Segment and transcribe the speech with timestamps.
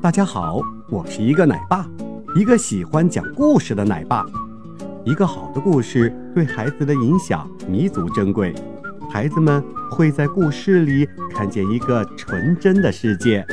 [0.00, 1.86] 大家好，我是一个奶爸，
[2.34, 4.24] 一个喜欢讲故事的奶爸。
[5.04, 8.54] 一个好的故事对孩子的影响弥足珍贵，
[9.10, 13.46] 孩子们会在故事里看见一个纯真的世界。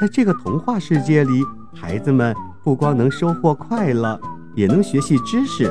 [0.00, 1.42] 在这个童话世界里，
[1.74, 4.18] 孩子们不光能收获快乐，
[4.54, 5.70] 也能学习知识。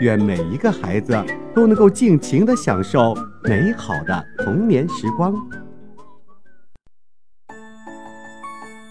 [0.00, 1.16] 愿每一个孩子
[1.54, 3.14] 都能够尽情地享受
[3.44, 5.34] 美好的童年时光。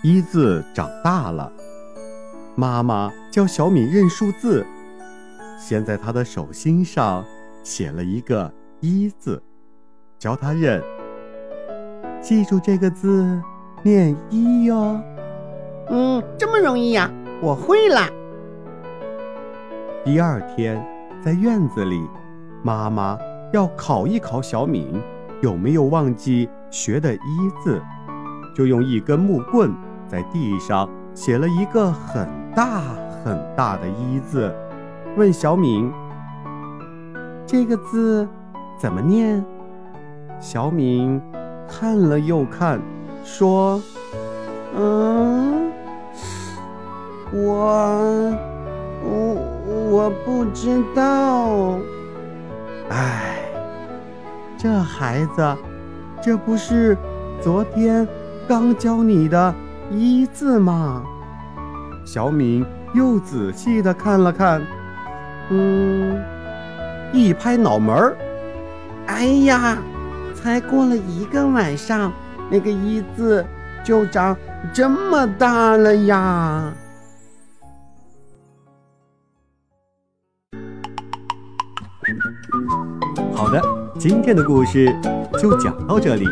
[0.04, 1.52] 一字长大了，
[2.56, 4.66] 妈妈教小敏认数字，
[5.60, 7.24] 先在她的手心上
[7.64, 9.42] 写了一个一字，
[10.18, 10.82] 教她认。
[12.20, 13.40] 记住这个字，
[13.84, 15.00] 念一哟。
[15.90, 17.12] 嗯，这么容易呀，
[17.42, 18.08] 我会了。
[20.04, 20.84] 第二天。
[21.24, 22.02] 在院子里，
[22.64, 23.16] 妈妈
[23.54, 25.00] 要考一考小敏
[25.40, 27.20] 有没有忘记学的“一”
[27.64, 27.80] 字，
[28.56, 29.72] 就用一根木棍
[30.12, 32.82] 在地上写了一个很大
[33.24, 34.54] 很大的“一”字，
[35.16, 35.90] 问小敏
[37.48, 38.28] ：“这个字
[38.78, 39.42] 怎么念？”
[40.42, 41.22] 小敏
[41.66, 42.78] 看了又看，
[43.24, 43.82] 说
[44.76, 45.72] ：“嗯，
[47.32, 48.36] 我，
[49.06, 49.38] 我。”
[49.92, 51.78] 我不知道。
[52.90, 53.36] 唉，
[54.58, 55.58] 这孩子，
[56.22, 56.98] 这不是
[57.42, 58.08] 昨天
[58.48, 59.54] 刚教你的
[59.92, 61.04] 一字吗？
[62.06, 64.66] 小敏又仔细的看了看，
[65.50, 66.20] 嗯，
[67.12, 68.18] 一拍脑门儿，
[69.08, 69.78] 哎呀，
[70.34, 72.12] 才过了一个晚上，
[72.50, 73.46] 那个一字
[73.84, 74.36] 就长
[74.74, 76.74] 这么大了呀！
[83.34, 83.62] 好的，
[84.00, 84.94] 今天的故事
[85.38, 86.26] 就讲到这里。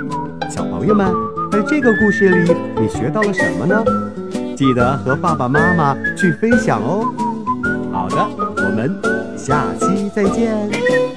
[0.50, 1.14] 小朋友们，
[1.52, 3.84] 在这个故事里，你学到了什么呢？
[4.56, 7.12] 记得和爸爸妈妈去分享哦。
[7.92, 8.96] 好的，我们
[9.36, 11.09] 下期再见。